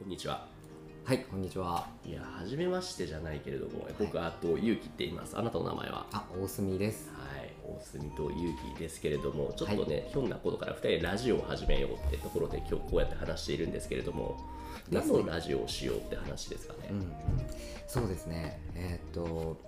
[0.00, 0.46] こんにちは。
[1.04, 1.86] はい、こんにちは。
[2.06, 5.38] いや、初めましてじゃないけれども、僕はあとゆうきって言います。
[5.38, 6.06] あなたの名前は？
[6.10, 7.10] あ、大隅です。
[7.12, 14.40] はい、大隅とゆうきですけれども、ちょっとね、ひょんなことから2人でラジオを始めようってところで、今日こうやって話しているんですけれども、
[14.90, 16.88] 何のラジオをしようって話ですかね？
[16.90, 17.12] うん、うん、
[17.86, 18.58] そうですね。
[18.74, 19.60] えーっと、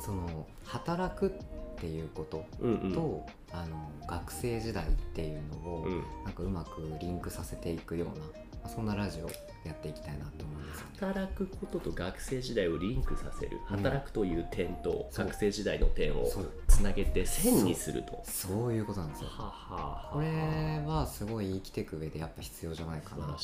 [0.00, 1.30] その働くっ
[1.76, 3.20] ていうことと、うんうん
[3.52, 9.26] あの学生時代っていうのを、うんなんかうまくリンクさせていくような、まあそんなラジオ
[9.66, 10.92] やっていきたいなと思うんですよね。
[11.00, 13.76] 働くことと学生時代をリンクさせる、うん。
[13.76, 16.26] 働くという点と学生時代の点を
[16.68, 18.22] つなげて線にすると。
[18.24, 18.72] そう。
[18.72, 19.28] いうことなんですよ。
[19.28, 23.34] はははこれはすごい生きていく上でやっぱ必要じゃないかなね。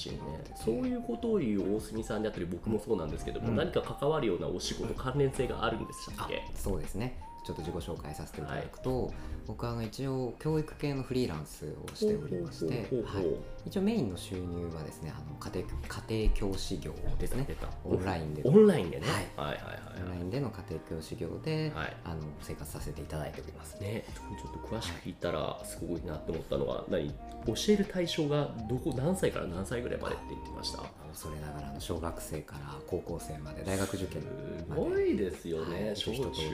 [0.56, 3.56] そういうことを言う大隅さんであったり僕もそうなんですけども、うん。
[3.56, 9.10] 何か関わるようなお仕事関連性があるんでしたっけそうですねちょっと自己紹介させていただくと、
[9.46, 12.86] 僕はあの一応教育系のフリーランスをしておりまして
[13.64, 15.68] 一応メインの収入はですねあの家庭
[16.06, 17.46] 家庭教師業ですね。
[17.84, 19.48] オンラインでオンラインでね、はい。
[19.48, 21.96] はいはいはいオンラインでの家庭教師業で、はい。
[22.04, 23.80] あの生活させていただいております。
[23.80, 27.08] ね、ちょっと詳しく聞いたらすごいなって思ったのは、何
[27.46, 30.82] 教える対象がどこ何歳から何歳ぐらいまでって言ってました？
[31.08, 34.28] 恐れながらの小学生から高校生まで大学受験す
[34.68, 34.82] まで。
[34.82, 35.96] ごいですよね、はい。
[35.96, 36.48] 小一通り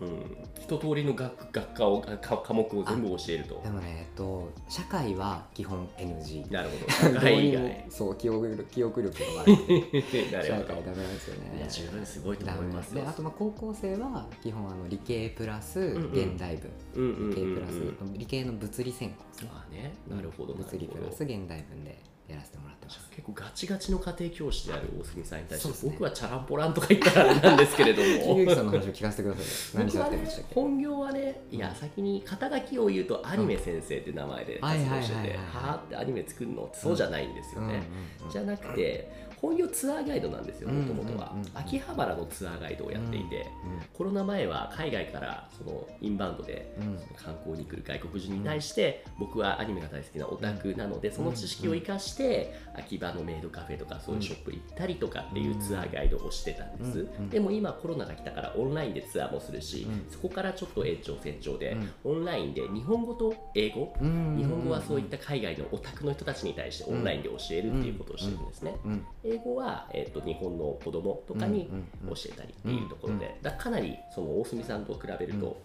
[0.00, 3.60] うん、一通りの学学科をか科目を全部教えると。
[3.62, 7.90] でもね、えっと、社会は基本 NG なるほど。
[7.90, 9.56] そう記憶力記憶力が悪い。
[10.30, 11.56] 社会ダメなんですよね。
[11.58, 12.20] いや十分す。
[12.20, 12.94] ごいと思います。
[12.94, 19.94] よであとまあ高校生は基本あの理系プラス現代文、うんうんうんうん理系プラス理系の物理専攻まあね。
[20.08, 20.54] なるほど。
[20.54, 23.10] 物理プラス現代文でやらせてもらってます。
[23.10, 25.92] 結構ガチガチの家庭教師である大杉さんに対して、ね。
[25.92, 28.38] 僕はチャランポランとか言ったらあれなんですけれども。
[28.38, 29.80] ゆうきさんの話を聞かせてください。
[29.80, 37.82] よ何されてましたっけ本業はねいや先に肩書きを言うとアニメ先生って名前で活動しててはあってアニメ作るのってそうじゃないんですよね、
[38.30, 41.48] じゃなくて本業ツアーガイドなんですよもともとはうんうんうん。
[41.48, 43.46] うん秋葉原のツアーガイドをやっていて、
[43.92, 46.86] コロナ前は海外からそのインバウンドでうん。
[46.86, 60.06] うん観光に来る外国人に対して、僕はアニメが大好きなオタクなので、その知識を生かして、秋葉のメイドカフェとかそういうショップに行ったりとかっていうツアーガイドをしてたんです、うんうんでも今コロナが来たからオンラインでツアーもするし、うん。
[60.10, 64.36] そこからちょっと延長線上で、オンラインで日本語と英語、うん。
[64.36, 72.14] 日本語はそういった海外のオタクの人たちに対してオンラインで教えるっていうことをしてるんですね、うん英語は、えー、と日本の子供とかにうんうんうん。
[72.14, 75.60] 教えたりっていうところで、だかなりその大隅さんと比べると、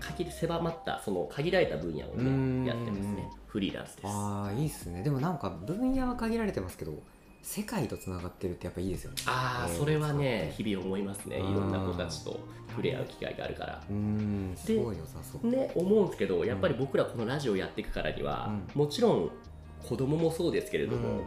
[0.00, 2.64] 限り狭まったその限られた分野をね、うん。
[2.64, 3.30] やってますね。
[3.46, 4.06] フリーランスです。
[4.06, 5.02] あああいいっすね。
[5.02, 6.92] でもなんか分野は限られてますけど
[7.42, 9.18] 世界とつながってるってやっぱいいですよね。
[9.26, 11.36] あー、えーそれはね日々思いますね。
[11.38, 11.54] いうん。
[11.54, 13.84] ろんな子たちと触れ合う機会があるから。
[13.88, 14.52] うーん。
[14.56, 15.46] すごい良さそう。
[15.46, 19.30] ね思うんですけどやっぱり僕らこのラジオやっていくからには、もちろん
[19.86, 21.24] 子供もそうですけれども、うんうん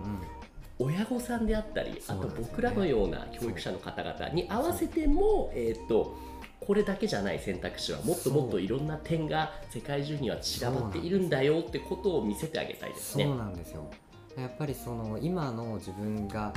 [1.10, 6.18] 親御さんであったり、あと僕らのような教育者の方々に合わせても、えー、と
[6.60, 13.38] これだけじゃない選択肢はもっともっといろんな点が世界中には散らばっているんだよってことを見せてあげたいですそうね。
[13.38, 13.90] なんですよ。
[14.38, 16.54] やっぱりその今の自分が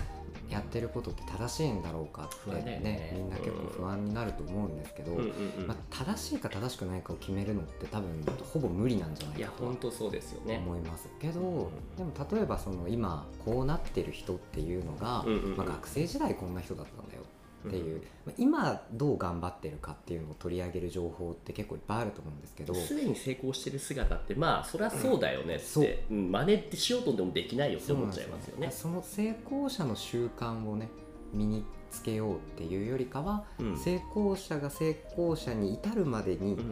[0.48, 3.12] やってることって正しいんだろうかってねね。
[3.14, 5.66] みんな結構不安になると思うんですけど、うんうんうん。
[5.66, 10.58] まあ、正しいか正しくないかを決めるのって多分ほぼ無理なんじゃないかと本当そうですよね。
[10.58, 15.56] 思いますけど、うんでも例えばその今こうなってる人っていうのが、うんうんうん。
[15.56, 17.22] まあ、学生時代こんな人だったんだよ
[17.66, 22.75] っていう、まあ今どう頑張ってるかっていうのを取り上げる情報って結構いっぱいあると思うんですけど。
[22.75, 25.88] すでに成功してる姿ってまあそりゃそうだよねって、そう。
[26.10, 28.70] うん真似ってしようとでもできないよって思っちゃいますよね。
[28.70, 30.88] その成功者の習慣をね
[31.32, 33.76] 身につけようっていうよりかは、うん。
[33.76, 36.66] 成功者が成功者に至るまでに、うんうん。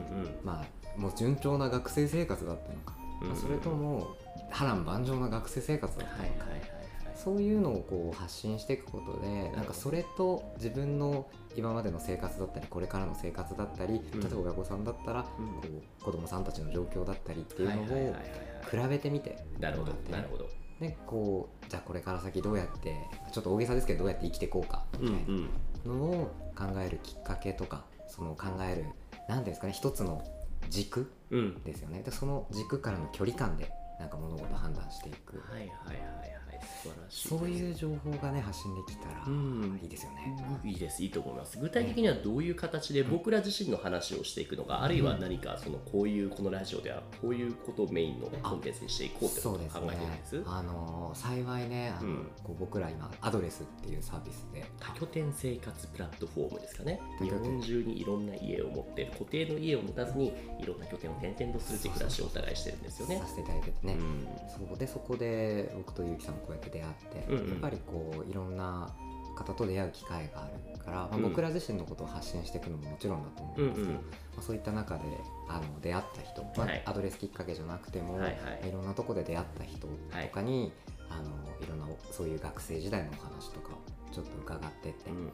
[0.44, 4.16] まあもう順調な学生生活だったのか、うんまあそれとも
[4.50, 6.77] 波乱万丈な学生生活だったのか、はいはいはいはい
[7.24, 14.20] そういうのをこう発信していくことでなんかそれと自分の今までの生活だったりこれからの生活だったり、うん。
[14.20, 15.46] 例えば親御さんだったら、うん。
[15.60, 18.28] こう子供さんたちの状況だったりっていうのをはい
[18.70, 20.48] 比べてみてなるほどなるほど。
[20.78, 22.94] でこうじゃあこれから先どうやって
[23.32, 25.34] ちょっと大げさですけどどうやって生きていこうかみたいうん。
[25.34, 25.50] うん
[25.84, 28.84] なのを考えるきっかけとかその考える
[29.28, 30.24] 何ていうんですかね一つの
[30.70, 31.62] 軸うん。
[31.64, 32.02] ですよね。
[32.02, 35.42] でその軸からの距離感でなんか物事を判断していく。
[35.50, 36.37] はいはいはいはい
[36.82, 39.78] 素晴らしいそういう情報がね発信できたらうん。
[39.82, 40.36] いいですよね。
[40.64, 41.58] いいですいいと思います。
[41.58, 50.42] 具体的にはどういう形で僕ら自身の話をしていくのか、あるいは何かそのこういうこのラジオではこういうことをメインのコンテンツにしていこうってことを考えてるんです？
[50.46, 52.30] あの幸いねあの、うん。
[52.42, 54.64] こう僕ら今アドレスっていうサービスで。
[54.80, 57.00] 多拠点生活プラットフォームですかね。
[57.20, 63.18] 日本中にいろんな家を持って固定の家を持たずにいろんな拠点を転々とするっていう暮らしをお互いしてるんですよね。
[63.18, 64.26] させていただいててね、うん。
[64.68, 67.50] そうでそこで僕とゆうきさんもこうやって出会って、うんうん。
[67.50, 68.88] やっぱりこういろんな
[69.36, 71.22] 方と出会う機会があるから、まあうん。
[71.22, 74.00] 僕ら自身のことを発信していくのももちろんだと思うんですけど、ま
[74.38, 75.02] あ、そういった中で
[75.48, 76.82] あの出会った人、まあはい。
[76.86, 78.30] アドレスきっかけじゃなくても、はいは
[78.64, 78.68] い。
[78.68, 79.88] いろんなとこで出会った人と
[80.32, 80.72] かに、
[81.10, 81.30] あの
[81.64, 83.70] いろんなそういう学生時代のお話とか
[84.10, 85.30] ちょっと伺ってって、うんうんうん。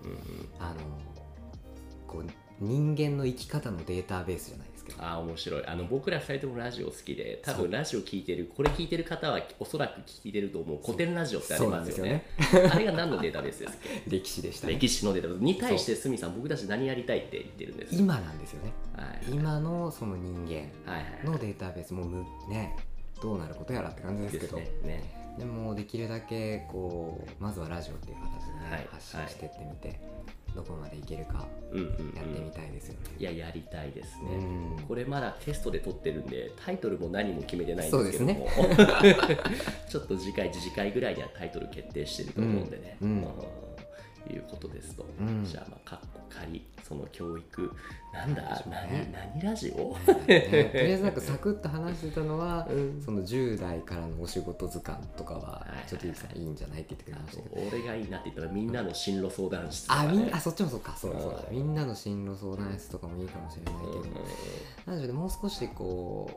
[0.59, 0.81] あの
[2.07, 2.25] こう
[2.61, 4.99] 人間の生き方のデータベースじゃないですけど。
[5.03, 5.67] あー面白い。
[5.67, 12.25] あの僕ら2人ともラジオ好きで多分ラジオ聞いてるこれ聞いてる方はおそらく聞いてると思う古典ラジオってありますよね。
[12.73, 14.69] あれが何のデータベースですっけ 歴史でした。
[14.69, 15.43] ね歴史のデータベース。
[15.43, 18.73] に対して鷲見さん僕たち何やりたいって言ってるんです今なんですよね。
[18.97, 19.23] はい。
[19.31, 20.53] 今のその人間
[20.91, 21.93] はいはいのデータベース。
[21.95, 22.77] もむね
[23.23, 24.59] どうなることやらって感じですけど。
[24.59, 24.71] ね。
[24.85, 30.01] ねでもできるだけこうまずはラジオっていう形で、ねはい発信してってみて、
[30.55, 32.15] どこまでいけるかうんうんうん。
[32.17, 33.01] やってみたいですよね。
[33.19, 34.85] いややりたいですね、うん。
[34.87, 38.49] これまだテストで撮ってるんでタイトルも何も決めてないんですけども。
[39.91, 43.11] ちょっと次回次回ぐらいにはタイトル決定してると思うんでね、うん。
[43.11, 43.23] うん。
[43.23, 43.74] まあ
[44.33, 45.45] いうことですと、うん。
[45.45, 47.73] じゃあまあカッコ仮その教育。
[48.13, 49.11] なんだね。
[49.13, 53.03] 何何ラジオ、ねとりあえずなんかサクッと話してたのは、うん。
[53.05, 57.69] その10代からのお仕事図鑑とかははいちょっとゆきさんいいんじゃないって言ってくれましたけど。
[57.69, 61.39] 俺がいいなって言ったらみんなの進路相談室とか、あね、みんあそっちもそうかそうだそうだ。
[61.51, 61.57] うん。
[61.57, 64.01] みんなの進路相談室とかもいいかもしれないけど、うん。
[64.01, 64.15] うん
[64.87, 66.31] なのでもう少しこ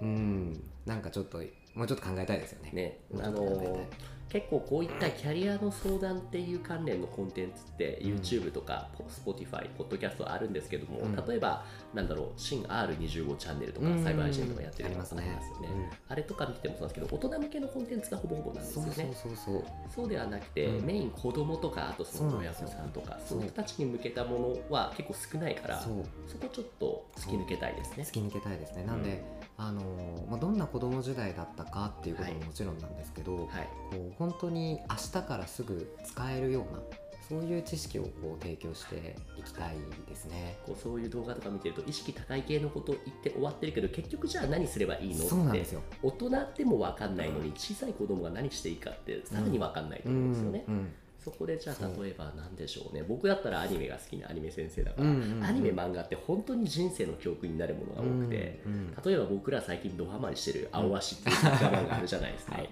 [0.00, 1.42] ううんなんかちょっと
[1.78, 2.72] もうちょっと考えたいですよね。
[2.72, 3.86] ねあの
[4.28, 8.16] 結構こういったキャリアの相談っていう関連のコンテンツってうん。
[8.16, 11.16] YouTube とか Spotify、ポッドキャストあるんですけども、うん。
[11.16, 11.64] 例えば
[11.94, 14.04] なんだろう新 R25 チャンネルとかうん。
[14.04, 19.64] サイバーエージェントがやってるのがあありますよね、うんあれとか見てもそうなんですけど大人向けのコンテンツがほぼほぼなんですそうそうよねそうそう。
[19.94, 20.86] そうではなくて、うん。
[20.86, 26.04] メイン子供とかあとその親御さんとかそそうういう人たちに向けたものは結構少ないからそこ
[26.52, 28.04] ちょっと突き抜けたいですね。
[28.04, 28.84] 突き抜けたいですね。
[28.84, 29.22] なんで、
[29.60, 29.82] あの
[30.30, 36.80] まあ、どんな子供時代だったかっていうことももちろんなんですけど、はいこう本当に明日からすぐ使えるような
[37.28, 39.74] そういう知識をこう提供していきたい
[40.08, 40.58] ですね。
[40.64, 45.66] こうそういう動画とか見てると意識高い系のこと言って終わってるけど結局じゃあ何すればいいのって。
[46.02, 50.92] 大人でも分かんないのに小さい子供が何していいかってさらに分かんないと思うんですよね、うん
[51.30, 53.04] そこでじゃあ例えば何でしょうね。
[53.06, 55.44] 僕だったらアニメが好きなアニメ先生だから、うんうんうん。
[55.44, 62.70] アニメ漫画って本当に人生の教訓になるものが多くて、うんうん例えば僕ら最近ドハマりしてる「青足」っていう漫画あるじゃないですか、はい。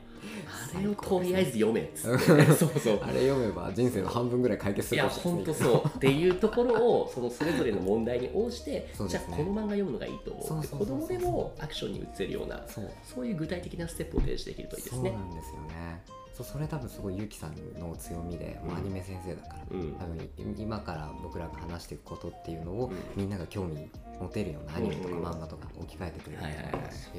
[0.74, 2.18] あれをとりあえず読めっつって、
[2.52, 3.00] そうそう。
[3.02, 5.96] あれ読めば人生の半分ぐらい解決すいやるかもしれない本当そう。
[5.96, 8.88] っていうところをそのそれぞれの問題に応じて、ね。
[9.08, 10.46] じゃあこの漫画読むのがいいと思う。
[10.46, 13.26] そうで子供でもアクションに移せるようなそう。
[13.26, 15.10] いう具体的なステップを提示できるといいですそうね。
[15.12, 16.02] なんですよね。
[16.36, 19.92] そうそれ多分すごいゆきさんの強みで、もうアニメ先生だから、うん。
[19.94, 20.28] 多分
[20.58, 22.96] 今から僕らが話していくことっていうのを、うん。
[23.16, 23.88] みんなが興味
[24.20, 25.24] 持てるようなアニメとかうん。
[25.24, 27.10] 漫画とか置き換えてくれると思いますし、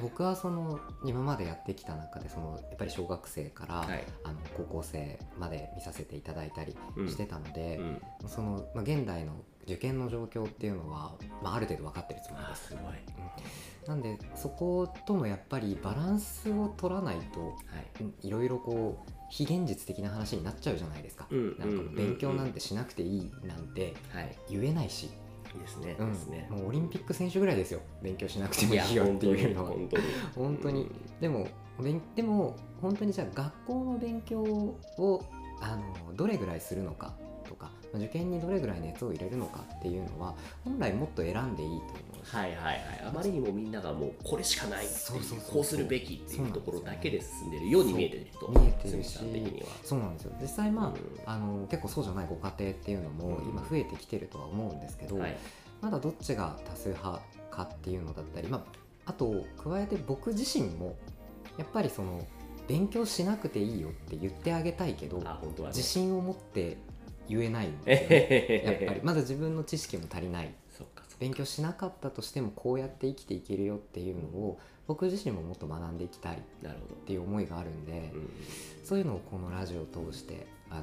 [0.00, 4.04] 僕はその今までやってきた中でそのやっぱり小学生から、はい。
[4.22, 7.08] あの高校生まで見させていただいたりうん。
[7.08, 7.80] してたので
[8.22, 8.28] う、ん。
[8.28, 9.32] その、まあ、現代の
[9.64, 11.12] 受験の状況っていうのは、
[11.42, 12.64] まあ、ある程度分かってるつもりです。
[12.64, 12.74] あす。
[12.74, 12.96] ごい、はい
[13.86, 17.56] なんでそことのやっぱりバランスを取らないと
[18.00, 25.10] うんいろいろこう非現実的な話になっちゃうじゃないですか、うんなんかもう勉強なんてしなくていいなんてはい、言えないし、
[25.54, 26.12] いいですね、うん。
[26.12, 26.46] ですね。
[26.50, 27.80] もうオリンピック選手ぐらいですよ。
[28.02, 29.70] 勉強しなくてもいやいいよっていうのは。
[29.70, 30.02] 本当に。
[30.34, 30.90] 本当に。
[31.20, 31.48] でも
[31.80, 35.24] 勉でも本当にじゃあ学校の勉強を
[35.60, 37.14] あのどれぐらいするのか
[37.52, 44.86] とかまあ受験にどれぐらい熱を入れるのかっていうのは本来もっと選んでいいと思うし、はいはいはい、あまりにもみんながもうこれしかない
[45.52, 48.48] こうするべきっていうところだけで進んでるように見えてると。
[48.48, 49.18] 見えてるし
[49.84, 50.32] そうなんですよ。
[50.40, 50.94] 実際まあ,、うん。
[51.26, 53.48] あの結構そうじゃないご家庭っていうのもうん。
[53.50, 55.36] 今増えてきてるとは思うんですけど、はい。
[55.80, 58.62] まだどっちが多数派かっていうのだったり、まあ、
[59.06, 60.96] あと加えて僕自身も
[61.58, 62.26] やっぱりその
[62.68, 65.28] 勉強しなくていいよって言ってあげたいけどね。
[65.68, 66.78] 自信を持って
[67.36, 68.62] 言えないんですよね。
[68.64, 70.54] やっぱりりまだ自分の知識も足りない。
[71.18, 74.58] 勉強しなかったとしてもこうやって生きていけるよっていうのを
[74.88, 76.40] 僕自身ももっと学んでいきたいっ
[77.06, 78.30] ていう思いがあるんで、ど、うん、
[78.82, 80.82] そういうのをこのラジオを通してあの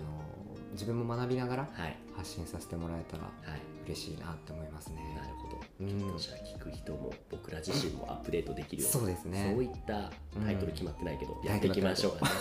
[0.71, 1.97] 自分も学びながらはい。
[2.15, 4.95] 発信させてもらえたらはい嬉しいなって思いますね。
[5.15, 10.11] なるほど、うんじゃあ聞く人も僕ら自身もアップデートできるようそうですねそういった
[10.43, 12.31] タイトル決まってないけど、うんやっていきましょうかね。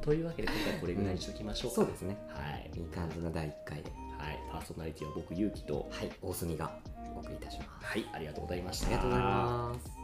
[0.00, 1.76] というわけで今回これぐらいにしておきましょうか。
[1.76, 2.16] そうですね。
[2.28, 6.78] はい、いい感じの第1回で、はい、パーソナリティは僕、ゆうきと、はい、大隅が
[7.14, 7.68] お送りいたします。
[7.84, 8.86] はい、ありがとうございました。
[8.86, 9.97] ありがとうございます。